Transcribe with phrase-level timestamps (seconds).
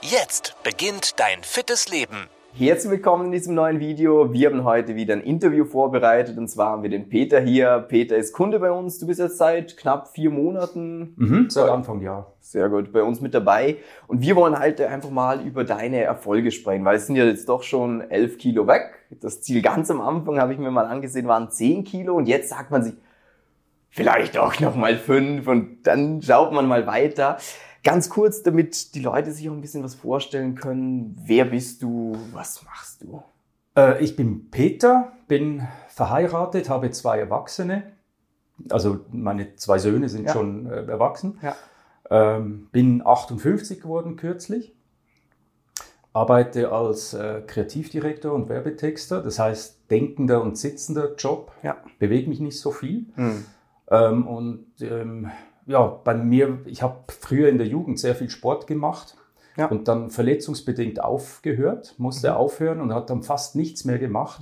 [0.00, 2.28] Jetzt beginnt dein fittes Leben.
[2.54, 4.32] Herzlich willkommen in diesem neuen Video.
[4.32, 7.84] Wir haben heute wieder ein Interview vorbereitet und zwar haben wir den Peter hier.
[7.88, 9.00] Peter ist Kunde bei uns.
[9.00, 11.14] Du bist jetzt seit knapp vier Monaten.
[11.16, 12.32] Mhm, seit Anfang Jahr.
[12.38, 13.78] Sehr gut, bei uns mit dabei.
[14.06, 17.48] Und wir wollen heute einfach mal über deine Erfolge sprechen, weil es sind ja jetzt
[17.48, 19.00] doch schon elf Kilo weg.
[19.20, 22.50] Das Ziel ganz am Anfang habe ich mir mal angesehen, waren zehn Kilo und jetzt
[22.50, 22.94] sagt man sich,
[23.90, 27.38] vielleicht doch noch mal fünf und dann schaut man mal weiter.
[27.88, 31.16] Ganz kurz, damit die Leute sich auch ein bisschen was vorstellen können.
[31.24, 32.18] Wer bist du?
[32.34, 33.22] Was machst du?
[33.74, 37.84] Äh, ich bin Peter, bin verheiratet, habe zwei Erwachsene.
[38.68, 40.34] Also meine zwei Söhne sind ja.
[40.34, 41.38] schon äh, erwachsen.
[41.40, 41.56] Ja.
[42.10, 44.76] Ähm, bin 58 geworden kürzlich.
[46.12, 49.22] Arbeite als äh, Kreativdirektor und Werbetexter.
[49.22, 51.52] Das heißt, denkender und sitzender Job.
[51.62, 51.78] Ja.
[51.98, 53.06] Bewege mich nicht so viel.
[53.16, 53.46] Mhm.
[53.90, 55.30] Ähm, und ähm,
[55.68, 59.16] ja, bei mir, ich habe früher in der Jugend sehr viel Sport gemacht
[59.56, 59.66] ja.
[59.66, 62.36] und dann verletzungsbedingt aufgehört, musste mhm.
[62.36, 64.40] aufhören und hat dann fast nichts mehr gemacht.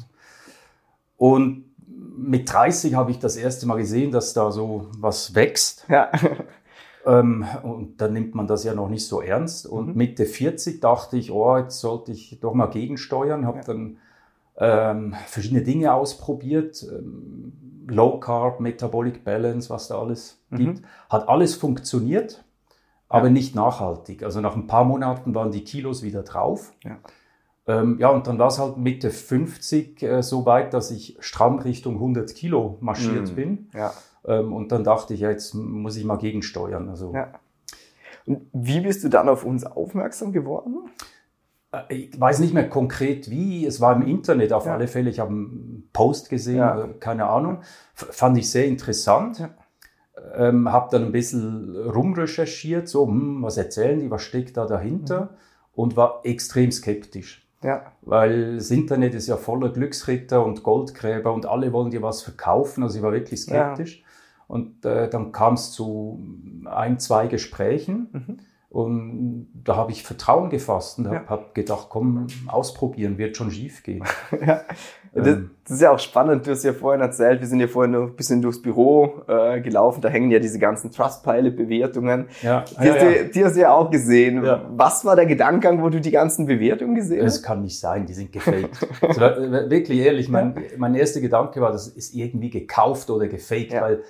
[1.16, 5.84] Und mit 30 habe ich das erste Mal gesehen, dass da so was wächst.
[5.88, 6.10] Ja.
[7.08, 9.64] Ähm, und dann nimmt man das ja noch nicht so ernst.
[9.64, 9.94] Und mhm.
[9.94, 13.46] Mitte 40 dachte ich, oh, jetzt sollte ich doch mal gegensteuern.
[13.46, 13.62] Habe ja.
[13.62, 13.98] dann
[14.58, 16.84] ähm, verschiedene Dinge ausprobiert.
[16.90, 17.52] Ähm,
[17.88, 20.56] Low Carb, Metabolic Balance, was da alles mhm.
[20.56, 20.82] gibt.
[21.08, 22.44] Hat alles funktioniert,
[23.08, 23.32] aber ja.
[23.32, 24.22] nicht nachhaltig.
[24.22, 26.72] Also nach ein paar Monaten waren die Kilos wieder drauf.
[26.82, 26.98] Ja,
[27.66, 31.58] ähm, ja und dann war es halt Mitte 50 äh, so weit, dass ich stramm
[31.58, 33.34] Richtung 100 Kilo marschiert mhm.
[33.34, 33.70] bin.
[33.72, 33.92] Ja.
[34.26, 36.88] Ähm, und dann dachte ich, ja, jetzt muss ich mal gegensteuern.
[36.88, 37.32] Also, ja.
[38.26, 40.90] Und wie bist du dann auf uns aufmerksam geworden?
[41.88, 44.74] Äh, ich weiß nicht mehr konkret wie, es war im Internet auf ja.
[44.74, 46.84] alle Fälle, ich habe einen Post gesehen, ja.
[46.84, 47.58] Äh, keine Ahnung,
[47.94, 49.38] fand ich sehr interessant.
[49.38, 49.50] Ja.
[50.34, 55.20] Ähm, habe dann ein bisschen rumrecherchiert, so, hm, was erzählen die, was steckt da dahinter
[55.20, 55.28] mhm.
[55.74, 57.46] und war extrem skeptisch.
[57.62, 57.92] Ja.
[58.02, 62.82] Weil das Internet ist ja voller Glücksritter und Goldgräber und alle wollen dir was verkaufen,
[62.82, 64.02] also ich war wirklich skeptisch.
[64.48, 66.20] Und äh, dann kam es zu
[66.66, 68.08] ein, zwei Gesprächen.
[68.12, 68.38] Mhm
[68.76, 71.28] und da habe ich Vertrauen gefasst und habe ja.
[71.28, 74.04] hab gedacht, komm, ausprobieren, wird schon schief gehen.
[74.46, 74.60] ja.
[75.14, 75.50] Das, ähm.
[75.64, 78.02] das, ist ja auch spannend, du hast ja vorhin erzählt, wir sind ja vorhin noch
[78.02, 82.26] ein bisschen durchs Büro äh, gelaufen, da hängen ja diese ganzen Trustpilot-Bewertungen.
[82.42, 82.66] Ja.
[82.68, 83.22] Die, ja, hast ja.
[83.22, 84.42] Die, hast du ja auch gesehen.
[84.42, 87.36] Was war der Gedankengang, wo du die ganzen Bewertungen gesehen hast?
[87.36, 88.86] Das kann nicht sein, die sind gefaked.
[89.00, 94.02] also, wirklich ehrlich, mein, mein erster Gedanke war, das ist irgendwie gekauft oder gefaked, weil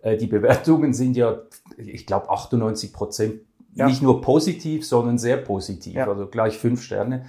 [0.00, 1.42] äh, die Bewertungen sind ja,
[1.76, 3.40] ich glaube, 98 Prozent
[3.74, 3.86] ja.
[3.86, 5.94] nicht nur positiv, sondern sehr positiv.
[5.94, 6.08] Ja.
[6.08, 7.26] Also gleich fünf Sterne.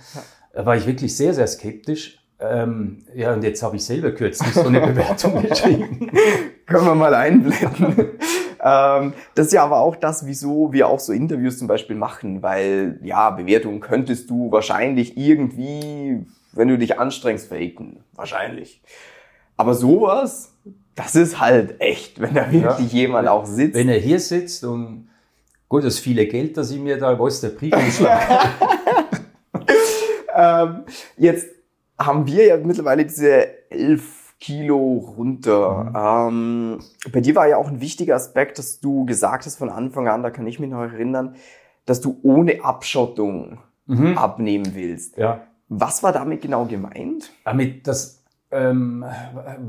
[0.54, 2.20] Da war ich wirklich sehr, sehr skeptisch.
[2.40, 6.12] Ähm, ja, und jetzt habe ich selber kürzlich so eine Bewertung geschrieben.
[6.66, 8.10] Können wir mal einblenden.
[8.64, 12.42] ähm, das ist ja aber auch das, wieso wir auch so Interviews zum Beispiel machen,
[12.42, 18.04] weil ja, Bewertungen könntest du wahrscheinlich irgendwie, wenn du dich anstrengst, faken.
[18.14, 18.82] Wahrscheinlich.
[19.56, 20.54] Aber sowas,
[20.96, 23.00] das ist halt echt, wenn da wirklich ja.
[23.00, 23.76] jemand auch sitzt.
[23.76, 25.08] Wenn er hier sitzt und
[25.76, 28.48] Gut, das viele Geld, das ich mir da, wo ist der Briefumschlag?
[30.34, 30.84] ähm,
[31.18, 31.50] jetzt
[32.00, 36.30] haben wir ja mittlerweile diese elf Kilo runter.
[36.30, 36.78] Mhm.
[36.78, 36.80] Ähm,
[37.12, 40.24] bei dir war ja auch ein wichtiger Aspekt, dass du gesagt hast von Anfang an,
[40.24, 41.36] da kann ich mich noch erinnern,
[41.86, 44.18] dass du ohne Abschottung mhm.
[44.18, 45.18] abnehmen willst.
[45.18, 45.42] Ja.
[45.68, 47.34] Was war damit genau gemeint?
[47.44, 48.15] Damit das
[48.56, 49.06] ähm,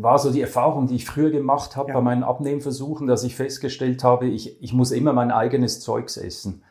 [0.00, 1.94] war so die Erfahrung, die ich früher gemacht habe ja.
[1.94, 6.62] bei meinen Abnehmversuchen, dass ich festgestellt habe, ich, ich muss immer mein eigenes Zeugs essen,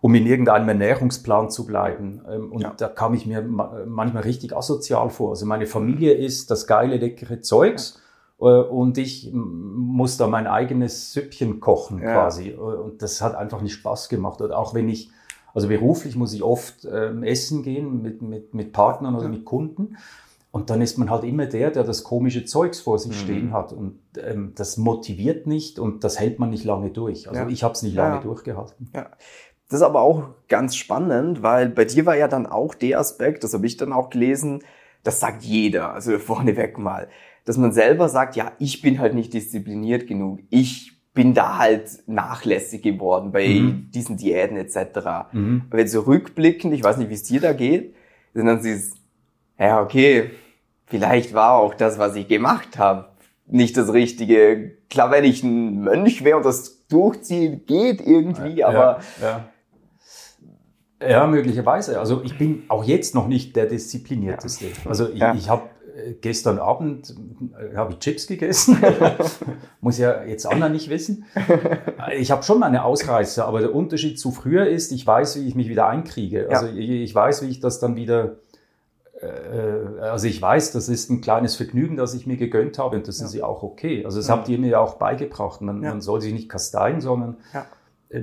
[0.00, 2.22] um in irgendeinem Ernährungsplan zu bleiben.
[2.30, 2.74] Ähm, und ja.
[2.76, 5.30] da kam ich mir manchmal richtig asozial vor.
[5.30, 8.00] Also meine Familie isst das geile, leckere Zeugs.
[8.40, 8.60] Ja.
[8.60, 12.52] Äh, und ich muss da mein eigenes Süppchen kochen quasi.
[12.52, 14.40] Und das hat einfach nicht Spaß gemacht.
[14.40, 15.10] Und auch wenn ich,
[15.54, 19.96] also beruflich muss ich oft ähm, essen gehen mit, mit, mit Partnern oder mit Kunden.
[20.50, 23.24] Und dann ist man halt immer der, der das komische Zeugs vor sich mhm.
[23.24, 23.72] stehen hat.
[23.72, 27.28] Und ähm, das motiviert nicht und das hält man nicht lange durch.
[27.28, 27.48] Also ja.
[27.48, 28.22] ich habe es nicht lange ja.
[28.22, 28.90] durchgehalten.
[28.94, 29.10] Ja.
[29.68, 33.44] Das ist aber auch ganz spannend, weil bei dir war ja dann auch der Aspekt,
[33.44, 34.62] das habe ich dann auch gelesen,
[35.02, 37.08] das sagt jeder, also vorneweg mal,
[37.44, 42.04] dass man selber sagt, ja, ich bin halt nicht diszipliniert genug, ich bin da halt
[42.06, 43.90] nachlässig geworden bei mhm.
[43.92, 45.32] diesen Diäten etc.
[45.32, 45.64] Mhm.
[45.86, 47.94] So rückblickend, ich weiß nicht, wie es dir da geht,
[48.34, 48.97] Sind dann siehst,
[49.58, 50.30] ja, okay,
[50.86, 53.08] vielleicht war auch das, was ich gemacht habe,
[53.46, 54.72] nicht das Richtige.
[54.90, 59.50] Klar, wenn ich ein Mönch wäre und das durchziehe, geht irgendwie, aber ja,
[61.00, 61.08] ja.
[61.08, 61.98] ja, möglicherweise.
[61.98, 64.66] Also ich bin auch jetzt noch nicht der disziplinierteste.
[64.84, 65.34] Also ich, ja.
[65.34, 65.62] ich habe
[65.98, 67.14] äh, gestern Abend
[67.58, 68.78] äh, habe ich Chips gegessen.
[69.80, 71.24] Muss ja jetzt Anna nicht wissen.
[72.16, 75.54] Ich habe schon meine Ausreißer, aber der Unterschied zu früher ist, ich weiß, wie ich
[75.54, 76.48] mich wieder einkriege.
[76.48, 78.36] Also ich, weiß, wie ich das dann wieder
[80.00, 83.18] also ich weiß, das ist ein kleines Vergnügen, das ich mir gegönnt habe und das
[83.20, 83.26] ja.
[83.26, 84.04] ist ja auch okay.
[84.04, 84.36] Also das ja.
[84.36, 85.60] habt ihr mir ja auch beigebracht.
[85.60, 85.90] Man, ja.
[85.90, 87.36] man soll sich nicht kasteien, sondern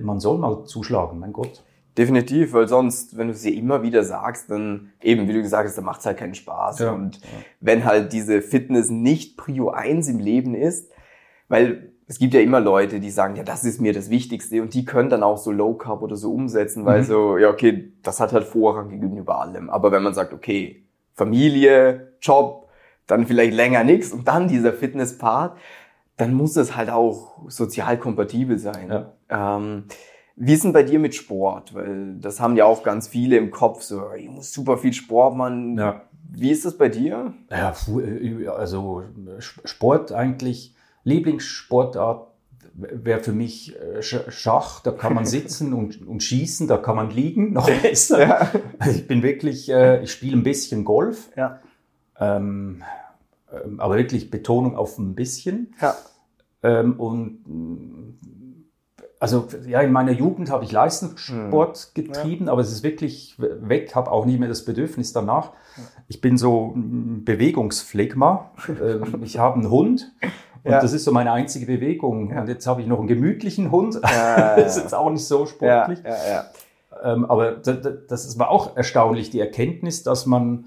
[0.01, 1.63] man soll mal zuschlagen, mein Gott.
[1.97, 5.77] Definitiv, weil sonst, wenn du sie immer wieder sagst, dann eben, wie du gesagt hast,
[5.77, 6.80] dann macht es halt keinen Spaß.
[6.80, 6.92] Ja.
[6.92, 7.21] Und
[7.62, 10.91] wenn halt diese Fitness nicht Prio 1 im Leben ist,
[11.48, 14.74] weil es gibt ja immer Leute, die sagen, ja, das ist mir das Wichtigste und
[14.74, 17.06] die können dann auch so Low Carb oder so umsetzen, weil mhm.
[17.06, 19.69] so, ja, okay, das hat halt Vorrang gegenüber allem.
[19.69, 20.84] Aber wenn man sagt, okay,
[21.15, 22.69] Familie, Job,
[23.07, 25.57] dann vielleicht länger nichts und dann dieser Fitness-Part,
[26.17, 28.89] dann muss es halt auch sozial kompatibel sein.
[28.89, 29.57] Ja.
[29.57, 29.85] Ähm,
[30.35, 31.73] wie ist denn bei dir mit Sport?
[31.73, 35.35] Weil das haben ja auch ganz viele im Kopf, so, ich muss super viel Sport
[35.35, 35.77] machen.
[35.77, 36.01] Ja.
[36.29, 37.33] Wie ist das bei dir?
[37.50, 39.03] Ja, äh, also
[39.39, 42.34] Sport eigentlich, Lieblingssportart
[42.73, 47.09] wäre für mich äh, Schach, da kann man sitzen und, und schießen, da kann man
[47.09, 48.27] liegen, noch besser.
[48.27, 48.51] Ja.
[48.79, 51.59] Also ich bin wirklich, äh, ich spiele ein bisschen Golf, ja.
[52.19, 52.83] ähm,
[53.51, 55.73] ähm aber wirklich Betonung auf ein bisschen.
[55.81, 55.95] Ja.
[56.63, 57.39] Ähm, und
[59.19, 62.03] also ja, in meiner Jugend habe ich Leistungssport hm.
[62.03, 62.51] getrieben, ja.
[62.51, 65.51] aber es ist wirklich weg, habe auch nie mehr das Bedürfnis danach.
[66.07, 68.51] Ich bin so ein Bewegungsphlegma.
[68.67, 70.12] Ähm, ich habe einen Hund
[70.65, 70.81] und ja.
[70.81, 72.31] das ist so meine einzige Bewegung.
[72.31, 72.41] Ja.
[72.41, 74.00] Und jetzt habe ich noch einen gemütlichen Hund.
[74.03, 76.00] Ja, das ist jetzt auch nicht so sportlich.
[77.03, 80.65] Ähm, aber das war auch erstaunlich, die Erkenntnis, dass man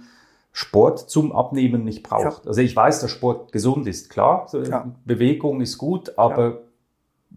[0.52, 2.46] Sport zum Abnehmen nicht braucht.
[2.46, 4.46] Also ich weiß, dass Sport gesund ist, klar.
[5.04, 6.60] Bewegung ist gut, aber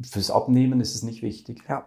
[0.03, 1.63] fürs Abnehmen ist es nicht wichtig.
[1.67, 1.85] Ja,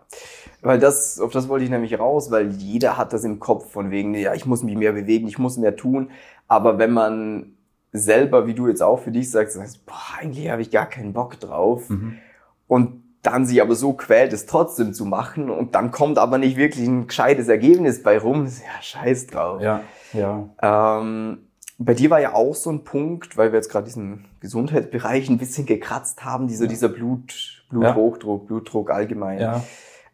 [0.61, 3.93] weil das, auf das wollte ich nämlich raus, weil jeder hat das im Kopf von
[3.93, 6.11] wegen, ja, ich muss mich mehr bewegen, ich muss mehr tun.
[6.49, 7.54] Aber wenn man
[7.95, 11.13] selber, wie du jetzt auch für dich sagst, sagst boah, eigentlich habe ich gar keinen
[11.13, 11.89] Bock drauf.
[11.89, 12.19] Mhm.
[12.67, 16.59] Und dann sich aber so quält, es trotzdem zu machen und dann kommt aber nicht
[16.59, 18.45] wirklich ein gescheites Ergebnis bei rum.
[18.45, 19.63] Ja, scheiß drauf.
[19.63, 19.81] Ja,
[20.13, 20.51] ja.
[20.61, 21.39] Ähm,
[21.79, 25.39] bei dir war ja auch so ein Punkt, weil wir jetzt gerade diesen Gesundheitsbereich ein
[25.39, 26.71] bisschen gekratzt haben, dieser, ja.
[26.71, 28.47] dieser Blut, Bluthochdruck, ja.
[28.47, 29.41] Blutdruck allgemein.
[29.41, 29.65] Ja.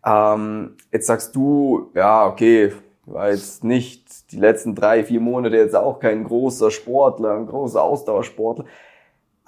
[0.05, 2.73] Ähm, jetzt sagst du, ja, okay,
[3.06, 7.82] war jetzt nicht die letzten drei, vier Monate jetzt auch kein großer Sportler, ein großer
[7.82, 8.64] Ausdauersportler.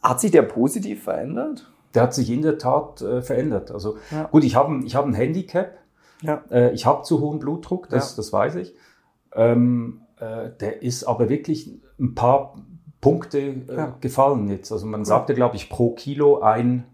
[0.02, 1.70] Hat sich der positiv verändert?
[1.94, 3.70] Der hat sich in der Tat äh, verändert.
[3.70, 4.24] Also ja.
[4.24, 5.78] gut, ich habe ich hab ein Handicap.
[6.22, 6.42] Ja.
[6.50, 8.16] Äh, ich habe zu hohen Blutdruck, das, ja.
[8.16, 8.74] das weiß ich.
[9.34, 12.56] Ähm, äh, der ist aber wirklich ein paar
[13.00, 14.72] Punkte äh, gefallen jetzt.
[14.72, 16.84] Also man sagte, glaube ich, pro Kilo ein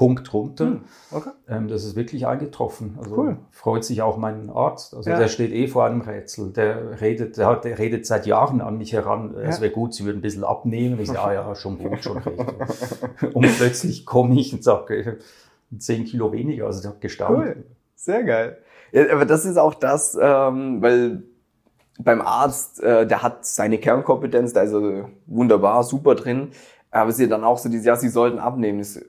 [0.00, 0.64] Punkt runter.
[0.64, 0.80] Hm,
[1.10, 1.28] okay.
[1.46, 2.96] Ähm, das ist wirklich eingetroffen.
[2.98, 3.36] Also cool.
[3.50, 4.94] freut sich auch mein Arzt.
[4.94, 5.18] Also ja.
[5.18, 6.54] der steht eh vor einem Rätsel.
[6.54, 9.34] Der redet, der, hat, der redet seit Jahren an mich heran.
[9.34, 9.42] Ja.
[9.42, 10.98] Es wäre gut, sie würden ein bisschen abnehmen.
[11.00, 13.34] Ich sage, ah ja, schon gut, schon recht.
[13.34, 15.18] und plötzlich komme ich und sage,
[15.78, 16.64] 10 Kilo weniger.
[16.64, 17.36] Also der hat gestaunt.
[17.36, 17.64] Cool.
[17.94, 18.56] Sehr geil.
[18.92, 21.24] Ja, aber das ist auch das, ähm, weil
[21.98, 26.52] beim Arzt, äh, der hat seine Kernkompetenz, da ist er wunderbar, super drin.
[26.90, 28.82] Aber ist ja dann auch so dieses, ja, sie sollten abnehmen.
[28.82, 29.00] So,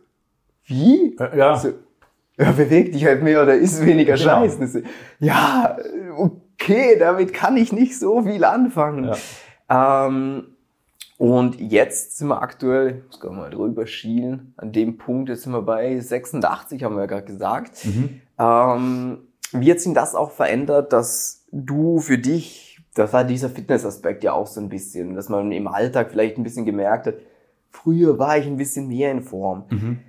[0.66, 1.16] wie?
[1.18, 1.58] Äh, ja.
[1.58, 1.70] So,
[2.38, 4.48] ja, beweg dich halt mehr oder isst weniger genau.
[4.48, 4.80] Scheiß.
[5.20, 5.78] Ja,
[6.18, 9.12] okay, damit kann ich nicht so viel anfangen.
[9.70, 10.08] Ja.
[10.08, 10.48] Ähm,
[11.18, 15.44] und jetzt sind wir aktuell, jetzt können wir mal drüber schielen, an dem Punkt, jetzt
[15.44, 17.86] sind wir bei 86, haben wir ja gerade gesagt.
[17.86, 18.22] Mhm.
[18.40, 19.18] Ähm,
[19.52, 24.34] wie hat sich das auch verändert, dass du für dich das war dieser Fitnessaspekt ja
[24.34, 27.16] auch so ein bisschen, dass man im Alltag vielleicht ein bisschen gemerkt hat,
[27.70, 29.64] früher war ich ein bisschen mehr in Form.
[29.70, 30.00] Mhm.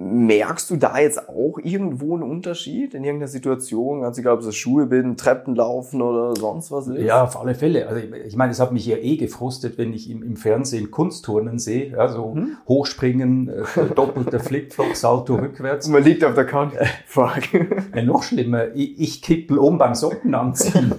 [0.00, 4.02] Merkst du da jetzt auch irgendwo einen Unterschied in irgendeiner Situation?
[4.02, 7.00] Ganz egal, ob es Schuhe bilden, Treppen laufen oder sonst was ist?
[7.00, 7.88] Ja, auf alle Fälle.
[7.88, 10.92] Also ich, ich meine, es hat mich ja eh gefrustet, wenn ich im, im Fernsehen
[10.92, 11.98] Kunstturnen sehe.
[11.98, 12.58] Also hm?
[12.68, 13.64] Hochspringen, äh,
[13.96, 15.88] doppelter Flipflop, Salto rückwärts.
[15.88, 16.74] Man liegt auf der Couch.
[17.06, 17.42] Fuck.
[17.94, 20.94] Ja, noch schlimmer, ich, ich kippel um beim Socken anziehen.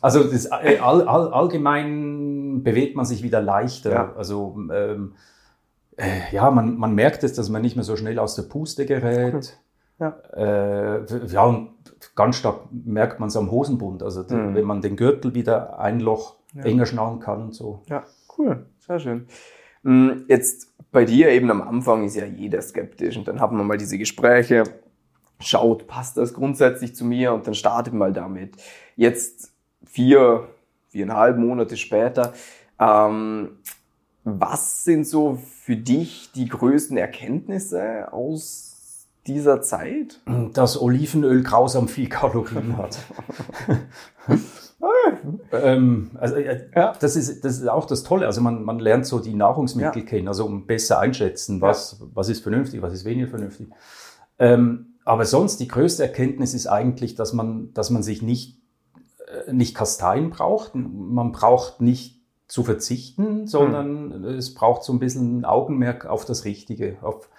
[0.00, 3.92] also das, äh, all, all, allgemein bewegt man sich wieder leichter.
[3.92, 4.12] Ja.
[4.16, 5.14] Also ähm,
[6.02, 8.86] äh, ja, man, man merkt es, dass man nicht mehr so schnell aus der Puste
[8.86, 9.58] gerät.
[9.98, 11.70] Ja, äh, ja und
[12.16, 14.02] ganz stark merkt man es am Hosenbund.
[14.02, 14.54] Also mhm.
[14.54, 16.64] wenn man den Gürtel wieder ein Loch ja.
[16.64, 17.82] enger schnallen kann und so.
[17.88, 18.04] Ja,
[18.36, 19.26] cool, sehr schön.
[19.82, 23.64] Mm, jetzt bei dir eben am Anfang ist ja jeder skeptisch und dann haben wir
[23.64, 24.64] mal diese Gespräche,
[25.38, 28.56] schaut, passt das grundsätzlich zu mir und dann startet mal damit.
[28.96, 29.52] Jetzt
[29.84, 30.48] vier,
[30.88, 32.32] viereinhalb Monate später.
[32.78, 33.58] Ähm,
[34.24, 40.20] was sind so für dich die größten Erkenntnisse aus dieser Zeit?
[40.52, 42.98] Dass Olivenöl grausam viel Kalorien hat.
[45.52, 46.92] ähm, also, äh, ja.
[46.98, 48.26] das, ist, das ist auch das Tolle.
[48.26, 50.08] Also man, man lernt so die Nahrungsmittel ja.
[50.08, 52.06] kennen, also um besser einschätzen, was, ja.
[52.14, 53.68] was ist vernünftig, was ist weniger vernünftig.
[54.38, 58.60] Ähm, aber sonst die größte Erkenntnis ist eigentlich, dass man, dass man sich nicht,
[59.46, 60.74] äh, nicht kasteien braucht.
[60.74, 62.21] Man braucht nicht
[62.52, 64.24] zu verzichten, sondern hm.
[64.24, 67.30] es braucht so ein bisschen Augenmerk auf das Richtige, auf,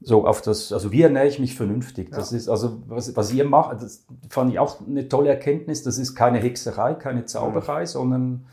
[0.00, 2.12] so auf das, also wie ernähre ich mich vernünftig?
[2.12, 2.36] Das ja.
[2.36, 5.82] ist also, was, was ihr macht, das fand ich auch eine tolle Erkenntnis.
[5.82, 7.86] Das ist keine Hexerei, keine Zauberei, mhm.
[7.86, 8.46] sondern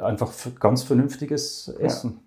[0.00, 2.18] einfach ganz vernünftiges Essen.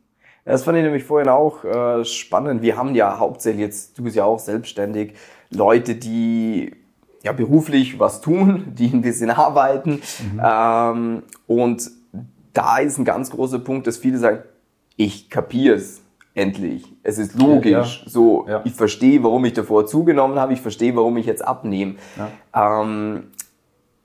[0.45, 0.53] Ja.
[0.53, 2.61] Das fand ich nämlich vorhin auch äh, spannend.
[2.61, 5.15] Wir haben ja hauptsächlich jetzt, du bist ja auch selbstständig,
[5.49, 6.77] Leute, die
[7.23, 10.01] ja beruflich was tun, die ein bisschen arbeiten.
[10.31, 10.41] Mhm.
[10.41, 11.98] Ähm, und
[12.59, 14.39] da ist ein ganz großer Punkt, dass viele sagen,
[14.97, 16.01] ich kapiere es
[16.33, 16.83] endlich.
[17.03, 18.03] Es ist logisch.
[18.03, 18.09] Ja.
[18.09, 18.61] So, ja.
[18.65, 20.51] ich verstehe, warum ich davor zugenommen habe.
[20.51, 21.95] Ich verstehe, warum ich jetzt abnehme.
[22.17, 22.73] Ja.
[22.81, 23.27] Ähm,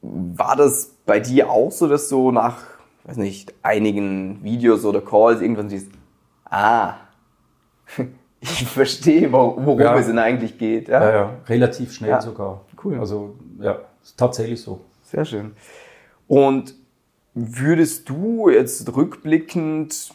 [0.03, 2.59] war das bei dir auch so, dass so nach,
[3.03, 5.91] weiß nicht, einigen Videos oder Calls irgendwann siehst,
[6.45, 6.95] ah,
[8.41, 10.89] ich verstehe, worum es denn eigentlich geht.
[10.89, 12.61] Ja, ja, relativ schnell sogar.
[12.85, 13.01] Cool.
[13.01, 14.81] Also, ja, ist tatsächlich so.
[15.03, 15.57] Sehr schön.
[16.29, 16.84] Und
[17.35, 20.13] würdest du jetzt rückblickend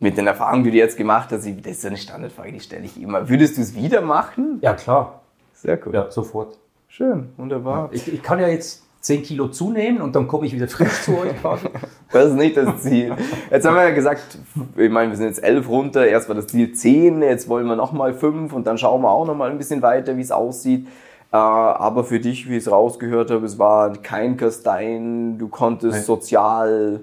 [0.00, 3.00] mit den Erfahrungen, die du jetzt gemacht hast, das ist eine Standardfrage, die stelle ich
[3.00, 3.28] immer.
[3.28, 4.58] Würdest du es wieder machen?
[4.60, 5.22] Ja, klar.
[5.54, 5.94] Sehr cool.
[5.94, 6.58] Ja, sofort.
[6.88, 7.88] Schön, wunderbar.
[7.92, 11.18] Ich, ich kann ja jetzt 10 Kilo zunehmen und dann komme ich wieder frisch zu
[11.18, 11.32] euch
[12.12, 13.14] Das ist nicht das Ziel.
[13.50, 14.38] Jetzt haben wir ja gesagt,
[14.76, 17.76] ich meine, wir sind jetzt elf runter, erst war das Ziel 10, jetzt wollen wir
[17.76, 20.86] nochmal fünf und dann schauen wir auch nochmal ein bisschen weiter, wie es aussieht.
[21.34, 25.94] Äh, aber für dich, wie ich es rausgehört habe, es war kein Kastein, du konntest
[25.94, 26.02] Nein.
[26.04, 27.00] sozial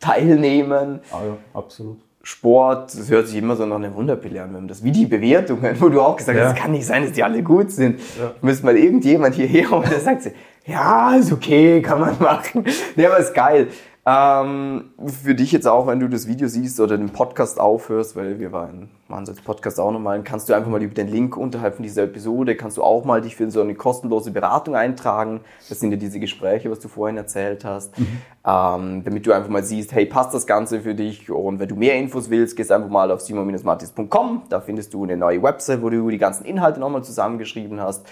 [0.00, 1.00] teilnehmen.
[1.12, 1.98] Ah ja, absolut.
[2.22, 5.78] Sport, das hört sich immer so nach einer Wunderpille an, wenn das wie die Bewertungen,
[5.80, 6.52] wo du auch gesagt hast, ja.
[6.52, 8.00] es kann nicht sein, dass die alle gut sind.
[8.18, 8.32] Ja.
[8.40, 10.30] Müsste mal irgendjemand hierher und der sagt,
[10.64, 12.64] ja, ist okay, kann man machen.
[12.96, 13.68] Aber ist geil.
[14.10, 18.38] Ähm, für dich jetzt auch, wenn du das Video siehst oder den Podcast aufhörst, weil
[18.38, 21.74] wir waren, machen jetzt Podcast auch nochmal, kannst du einfach mal über den Link unterhalb
[21.74, 25.42] von dieser Episode, kannst du auch mal dich für so eine kostenlose Beratung eintragen.
[25.68, 27.98] Das sind ja diese Gespräche, was du vorhin erzählt hast.
[27.98, 28.06] Mhm.
[28.46, 31.30] Ähm, damit du einfach mal siehst, hey, passt das Ganze für dich?
[31.30, 34.44] Und wenn du mehr Infos willst, gehst einfach mal auf simon-martis.com.
[34.48, 38.06] Da findest du eine neue Website, wo du die ganzen Inhalte nochmal zusammengeschrieben hast.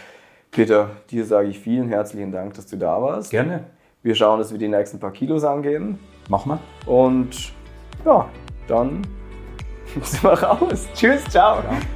[0.50, 3.30] Peter, dir sage ich vielen herzlichen Dank, dass du da warst.
[3.30, 3.64] Gerne.
[4.06, 5.98] Wir schauen, dass wir die nächsten paar Kilos angehen.
[6.28, 6.92] Machen wir.
[6.92, 7.52] Und
[8.04, 8.28] ja,
[8.68, 9.02] dann
[10.00, 10.86] sind wir raus.
[10.94, 11.60] Tschüss, ciao.
[11.60, 11.95] ciao.